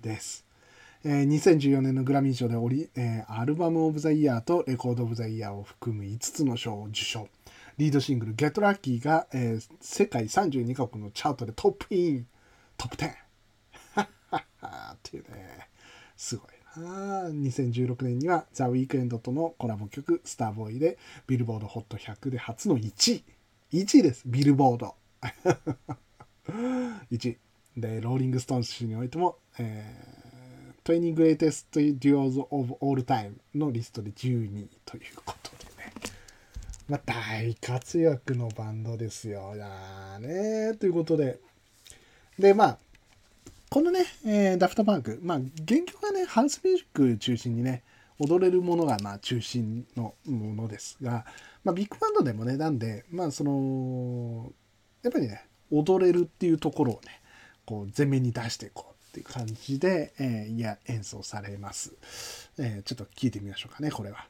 [0.00, 0.44] です、
[1.04, 7.28] えー2014年のグラミー賞でオリ、えーアルバム・オブ・ザ・イヤーとレコード・オブ・ザ・イヤーを含む5つの賞を受賞。
[7.78, 12.26] リードシングル「Get Lucky が」えー世界32カ国のチャートでトップイン
[12.76, 13.27] トップ10
[14.66, 15.68] っていうね。
[16.16, 17.28] すごいな。
[17.28, 23.24] 2016年にはザ・ウィークエンドとのコラボ曲「Starboy」でビルボード HOT100 で初の1位。
[23.72, 24.94] 1位ですビルボード。
[27.10, 27.38] 1位。
[27.76, 35.92] でローリング・ストーンズにおいても、えー、20 Greatest Duos of All Time のリストで12位ということでね。
[36.88, 39.54] まあ大活躍のバンドですよ。
[40.18, 41.38] ねということで。
[42.38, 42.78] でまあ
[43.70, 45.38] このね、えーダフトパンク、まあ、
[45.68, 47.82] 原曲がね、ハウスミュージック中心にね、
[48.18, 51.26] 踊れるものがまあ中心のものですが、
[51.64, 54.50] まあ、ビッグバンドでもね、なんで、まあ、その、
[55.02, 57.20] やっぱりね、踊れるっていうところをね、
[57.66, 61.92] こう、前面に出していこうっていう感じで、えーいや、演奏されます。
[62.58, 64.26] えーちょっと聞いてみましょうかね、これは。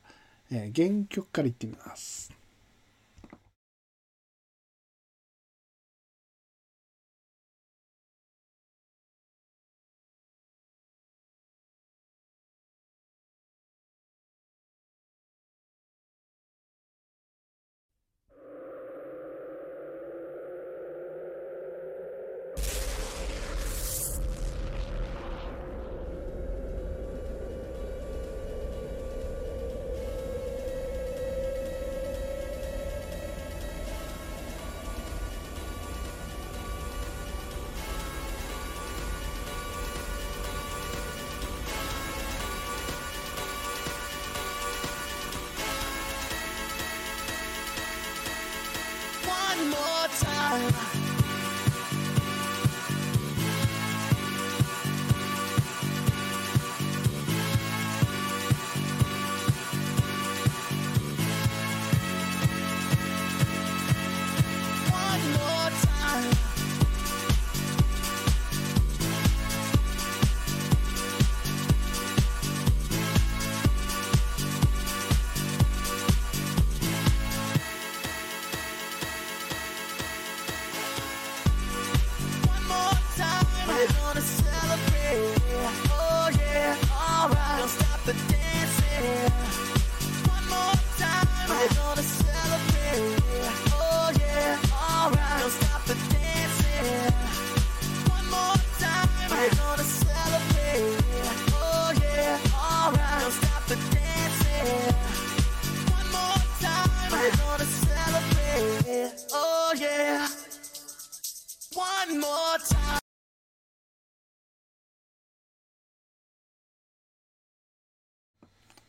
[0.50, 2.32] えー原曲からいってみます。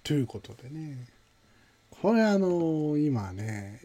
[0.10, 1.06] ということでね
[2.02, 3.80] これあの今ね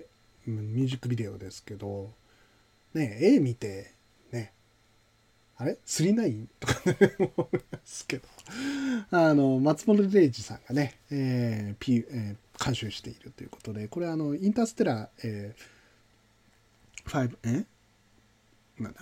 [0.47, 2.13] ミュージックビデオですけど
[2.95, 3.93] ね絵見て
[4.33, 4.55] ね
[5.59, 6.47] あれ ?39?
[6.59, 6.97] とかね
[7.37, 8.27] 思いますけど
[9.11, 17.67] あの松本零士さんがね、えー P えー監修しているということでこれあのインターステラー、えー、5え？
[18.83, 19.01] なんだ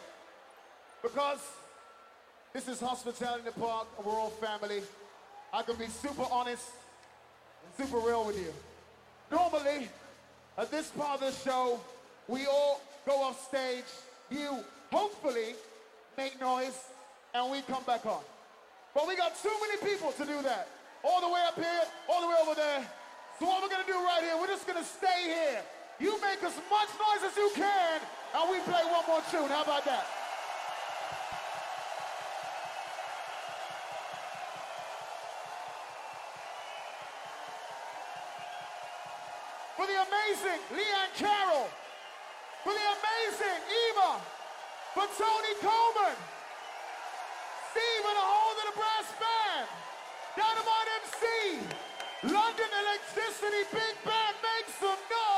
[1.01, 1.39] because
[2.53, 4.83] this is hospitality in the park, we're all family.
[5.53, 6.67] I can be super honest
[7.63, 8.51] and super real with you.
[9.31, 9.87] Normally,
[10.57, 11.79] at this part of the show,
[12.27, 13.85] we all go off stage.
[14.31, 15.53] You hopefully
[16.17, 16.77] make noise,
[17.35, 18.21] and we come back on.
[18.95, 20.69] But we got too many people to do that.
[21.03, 22.81] All the way up here, all the way over there.
[23.37, 25.61] So what we're gonna do right here, we're just gonna stay here.
[25.99, 28.01] You make as much noise as you can,
[28.35, 29.49] and we play one more tune.
[29.49, 30.22] How about that?
[39.75, 41.69] For the amazing Leanne Carroll.
[42.63, 43.59] For the amazing
[43.89, 44.21] Eva.
[44.93, 46.17] For Tony Coleman.
[47.73, 49.67] Steve and the whole of the brass band.
[50.37, 51.25] Dynamite MC.
[52.23, 55.33] London Electricity Big Band makes some noise.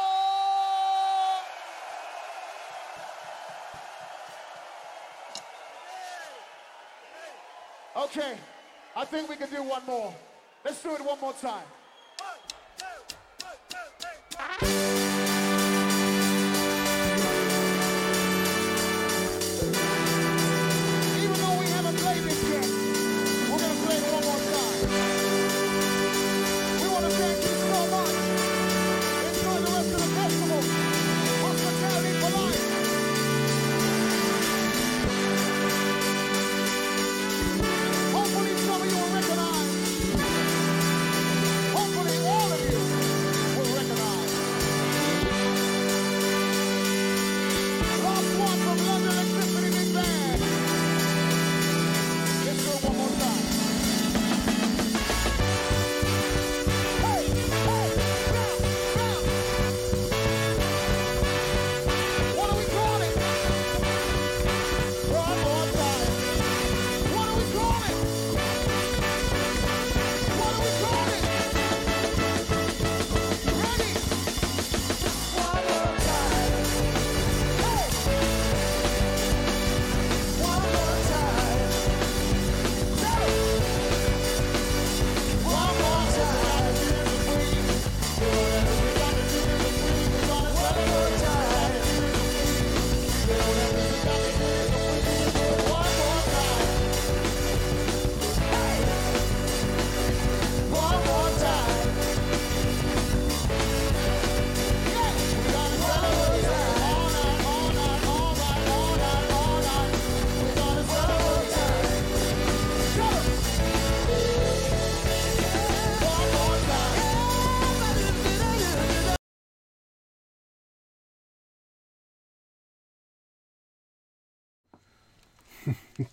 [8.04, 8.36] Okay,
[8.98, 10.14] I think we can do one more.
[10.66, 11.64] Let's do it one more time.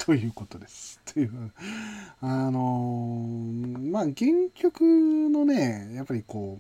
[0.05, 1.01] ということです。
[1.05, 1.53] という、
[2.21, 4.15] あのーまあ原
[4.53, 4.81] 曲
[5.31, 6.59] のね、やっぱりこ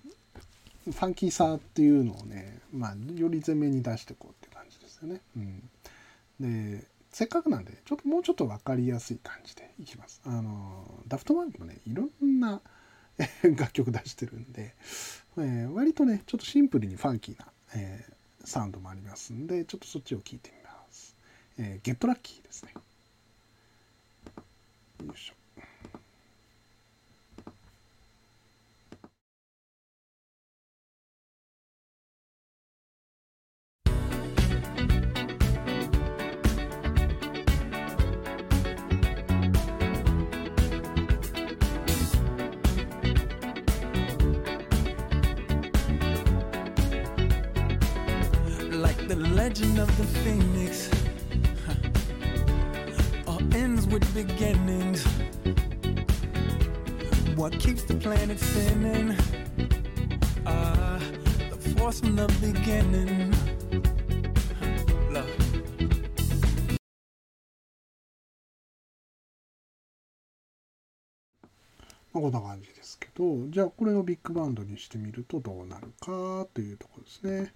[0.87, 5.21] う、ファンキーさっていうのをね、まあより前面に出していこうっていう感じですよね。
[5.37, 6.73] うん。
[6.79, 10.21] で、せっかくなんで、ちょっともうちょっと分かりやすい感じでいきます。
[10.25, 12.61] あのーダフトバンクもね、いろんな
[13.43, 14.75] 楽曲出してるんで、
[15.39, 18.13] えー割とね、ちょっとシンプルにファンキーな、えー
[18.45, 21.17] サウンドもありますんで、ちょっとそっちを聞いてみます。
[21.59, 22.75] えーゲットラッキーですね。
[25.09, 25.42] よ
[62.03, 63.33] from the beginning.
[64.61, 65.13] Huh.
[65.13, 65.31] Love.
[72.13, 77.55] まあ、こんな感じですけどじゃあこれをビッグバンドにしてみるとどうなるかというところですね。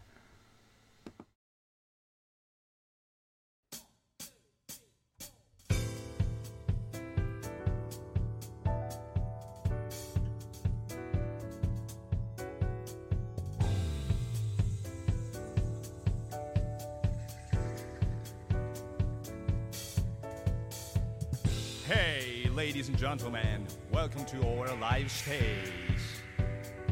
[23.16, 25.40] Gentlemen, welcome to our live stage.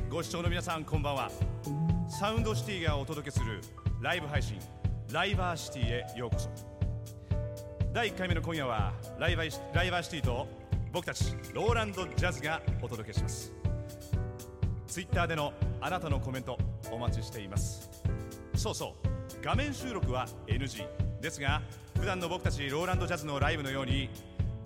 [0.09, 1.31] ご視聴の皆さんこんばんは。
[2.09, 3.61] サウンドシティがお届けする
[4.01, 4.59] ライブ配信
[5.13, 6.49] ライバーシティへようこそ。
[7.93, 10.49] 第1回目の今夜はライバーライバーシティと
[10.95, 13.53] 僕たちローランドジャズがお届けします。
[14.87, 15.53] Twitter での
[15.83, 16.57] あなたのコメント
[16.91, 17.91] お待ちしています。
[18.57, 19.09] そうそう
[19.43, 20.87] 画面収録は NG
[21.21, 21.61] ですが
[21.99, 24.09] 普段の僕たちローランドジャズのライブのように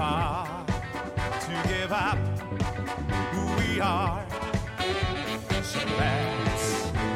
[0.00, 0.46] far
[1.44, 2.16] to give up
[3.32, 4.24] who we are
[5.62, 6.66] So let's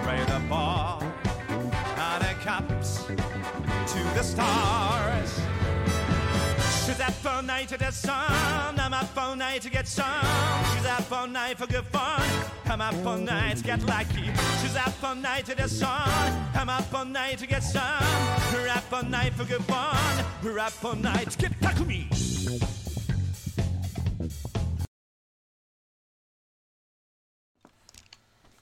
[0.06, 1.02] raise the bar
[1.96, 3.06] and the cups
[3.92, 5.30] to the stars
[6.84, 8.78] She's up all night to the sun.
[8.78, 10.26] I'm up all night to get some.
[10.70, 12.22] She's up all night for good fun.
[12.66, 14.26] I'm up all night to get lucky.
[14.60, 16.10] She's up all night to the sun.
[16.54, 18.04] I'm up all night to get some.
[18.52, 20.24] We're up all night for good fun.
[20.42, 22.23] We're up all night to get takumi.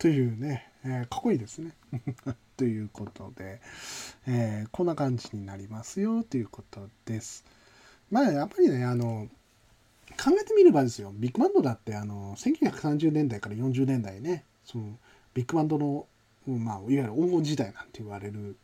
[0.03, 1.71] というね、えーかっこいいですね。
[2.59, 3.61] ということで、
[4.27, 7.45] えーこんな感じになりますよということです。
[8.11, 9.29] まあやっぱりねあの
[10.21, 14.99] 考えてみればですよビッグバンドだってあの1930年代から40年代ねその
[15.35, 16.09] ビッグバンドの、
[16.49, 18.57] まあ、いわゆる黄金時代なんて言われる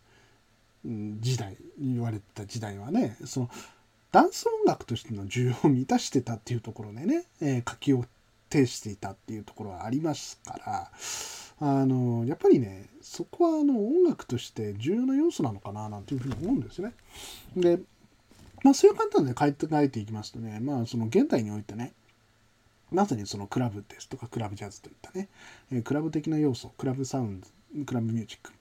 [0.84, 3.50] 時代言われた時代はねその
[4.10, 8.04] ダンス音楽としての需要を満たしてたっていうところでね、えー書きを
[8.50, 10.90] 呈していたっていうところはありますから
[11.60, 16.94] あのやっぱりねそこはあの音楽として重要な要素なのかななんていうふうに思うんですよね。
[17.56, 17.80] で
[18.62, 21.92] まあそういう観点で書いて書いていきますとねまあその現代においてね
[22.90, 25.28] まさにそのクラブですとかクラブジャズといったね、
[25.70, 27.46] えクラブ的な要素クラブサウンド
[27.84, 28.52] クラブミュージック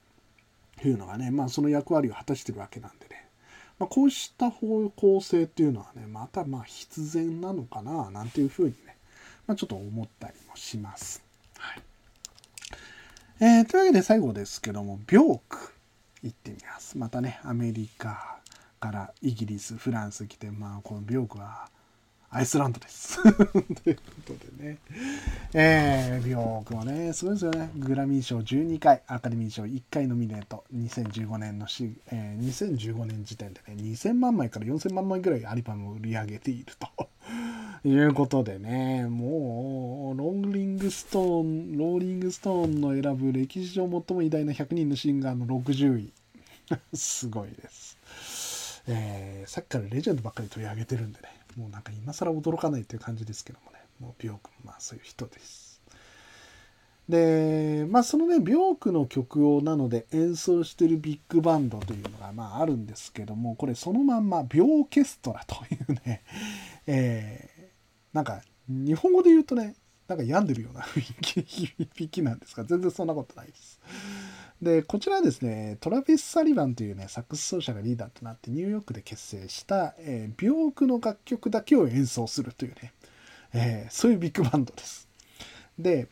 [0.81, 3.29] というのがねまあその役割を果たしてるわけなんでね、
[3.79, 8.86] まあ、こうした方向性っていうのはねまたま必然なのかななんていうふうにね、
[9.47, 11.23] まあ、ちょっと思ったりもします。
[11.57, 11.81] はい
[13.39, 15.57] えーというわけで最後ですけどもビョーク
[16.23, 16.97] 行ってみます。
[16.97, 18.39] またねアメリカ
[18.79, 21.69] からイギリスフランス来てまあこのビョークは
[22.29, 23.23] アイスランドです。
[23.23, 23.29] と
[23.89, 24.77] いうことでね。
[25.53, 27.69] えー、ビョークもね、すごいですよね。
[27.77, 37.09] グラミー賞12回、アカデミー賞1回ノミネート、2015年のし、えー2015年時点でね、2000万枚から4000万枚ぐらいアルバムを売り上げていると。
[37.88, 46.11] いうことでね、もう、ロングリングストーン、ローリングストーンの選ぶ歴史上最も偉大な100人のシンガーの60位。
[46.93, 47.97] すごいです。
[48.88, 55.81] えーさっきからレジェンドばっかり取り上げてるんでね、もうなんか今更驚かないっていう感じですけどもね、もうビョークもまあそういう人です。
[57.07, 66.21] で、まあそのね、ビョークの曲をなので演奏してるビッグバンドというのがまああるんですけども、これそのまんまビョーケストラというね、
[66.85, 67.56] えー
[68.18, 69.76] なんか日本語で言うとね、
[70.07, 73.80] なんか病んでるような雰囲気なんですが、全然そんなことないです。
[74.59, 82.93] で、こちらはですね、トラヴィス・サリバンというね、サックス奏者がリーダーとなってニューヨークで結成した、えー、病句の楽曲だけを演奏するというね、
[83.53, 85.07] えーそういうビッグバンドです。
[85.78, 86.07] で、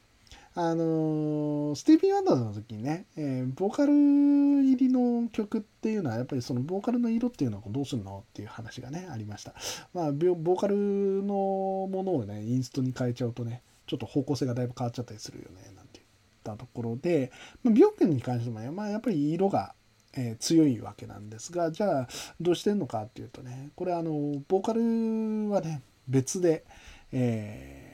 [0.58, 9.53] あのスティービー・ワンダーズの時にね、えーボーカル入りの曲っていうのはやっぱりそのボーカルの色っていうのをどうするのっていう話がねありました。
[9.93, 16.06] まあボーカルのものをねインストに変えちゃうとねちょっと方向性がだいぶ変わっちゃったりするよねなんていう
[16.51, 17.32] ったところで、
[17.64, 19.74] まあ、ビョークに関してもね、まあ、やっぱり色が、
[20.14, 22.08] えー強いわけなんですがじゃあ
[22.39, 26.64] どうしてんのかっていうとねこれあのボーカルはね別で、
[27.12, 27.86] えー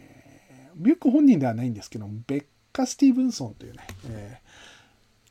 [0.75, 4.51] ビョーク本人ではないんですけどベッカ・スティーブンソンというね、えー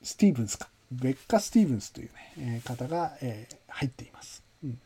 [0.02, 4.42] スティーブンスかベッカ・スティーブンスというね、えー方が、えー入っています。
[4.64, 4.78] うん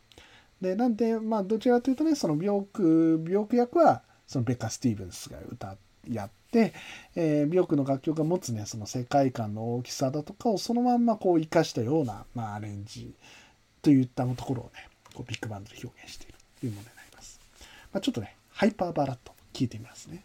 [0.60, 5.76] でなんでまあどちらかというとねそのビョークビョーク役はそのベッカ・スティーブンスが歌
[6.08, 6.72] やって、
[7.16, 13.14] えービョークの楽曲が持つねその世界観の大きさだとかをそのまんまこう生かしたような、まあ、アレンジ
[13.82, 17.40] といったところをねこうビッグバンドで表現しているというものになります。
[17.92, 20.24] まあ、ちょっとねハイパーバラッド聞いてみますね。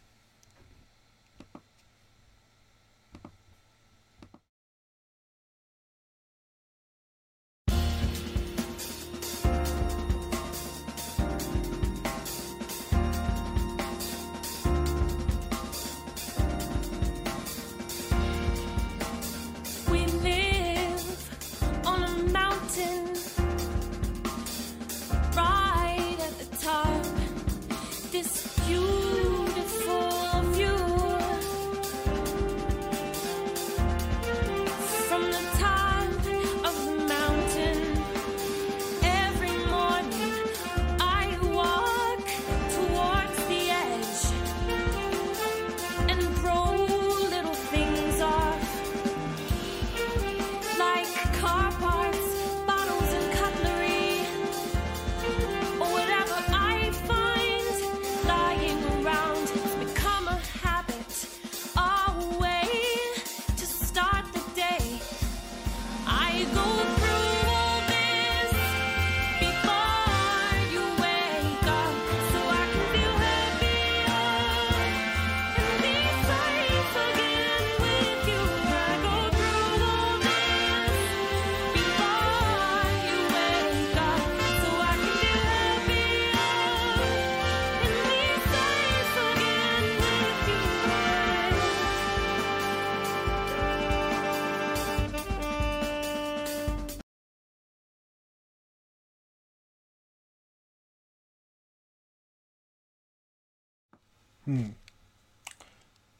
[104.49, 104.75] うん。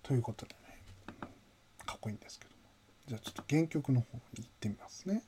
[0.03, 0.83] ということでね、
[1.83, 2.57] かっこいいんですけども。
[3.07, 5.23] じゃあちょっと原曲の方に行ってみますね。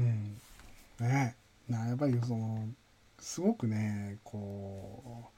[0.00, 1.06] うん。
[1.06, 1.36] ね
[1.68, 2.66] なやっぱりその、
[3.18, 5.30] すごくね、こ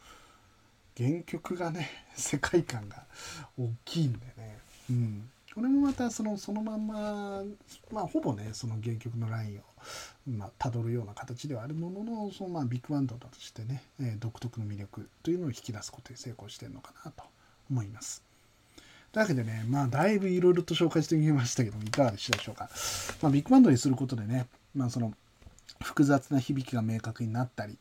[0.98, 3.04] う、原曲がね、 世界観が
[3.58, 4.58] 大きいんでね。
[4.90, 5.30] うん。
[5.54, 7.42] これもまたそのそのまんま、
[7.90, 9.62] まあ、ほぼねその原曲のラインを、
[10.26, 17.24] まあ、辿るような形ではあるもののそのまあビッグバンドとしてね、えー独特の魅力というのを引き出すことに成功してるのかなと
[17.70, 18.31] 思います。
[19.12, 22.70] というわけでね、まあ、だいぶいろいろと紹介してみましたけども、いかがでしたでしょうか。
[23.20, 25.12] まあ、ビッグバンドにすることでね、まあ、その、
[25.82, 27.76] 複雑な響きが明確になったり、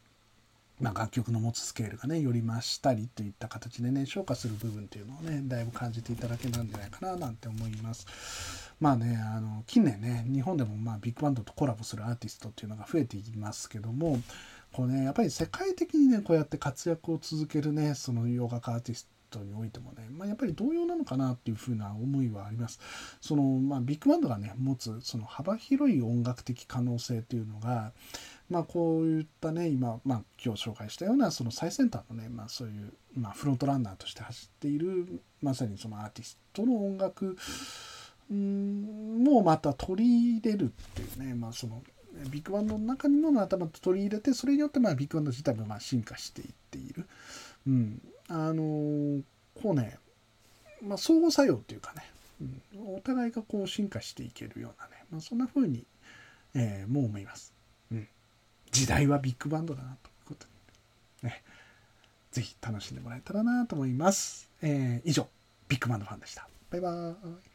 [0.82, 14.20] まあ、楽曲の持つスケールがねより増したりといった形でね昇華する部分っていうのをねだいぶ感じていただけたんじゃないかななんて思いますまあねあの近年ね日本でもまあビッグバンドとコラボするアーティストっていうのが増えていますけども
[14.74, 22.80] こうねやっぱり世界的にねこうやって活躍を続けるねその洋楽アーティストにおいてもね、まあ、やっぱり同様なのかなっていうふうな思いはあります。
[23.22, 27.94] そのまあ、ビッグバンドがね持つその幅広い音楽的可能性っていうのが
[28.52, 37.38] まあ、こういったね今、まあ、今日紹介したようなその最先端のね、まあ、そういう、まあ、フロントランナーとして走っているまさにそのアーティストの音楽
[38.30, 41.82] もまた取り入れるっていうね、まあ、その
[42.30, 47.08] ビッグバンドの中にもまた取り入れてそれによってまあビッグバンド自体もまあ進化していっている、
[47.68, 48.02] うん、
[48.34, 49.22] あの
[49.62, 49.98] こうね、
[50.82, 52.04] まあ、相互作用っていうかね、
[52.42, 55.86] うん、お互いがこう進化していけるようなね、まあ、そんな風に、
[56.56, 57.54] えーもう思います。
[57.92, 58.08] うん
[58.72, 60.48] 時代はビッグバンドだなということ
[61.24, 61.44] にね、
[62.32, 64.50] ぜひ楽しんでもらえたらなと思います。
[64.62, 65.28] えー以上、
[65.68, 66.48] ビッグバンドファンでした。
[66.70, 67.14] バイバー
[67.48, 67.51] イ。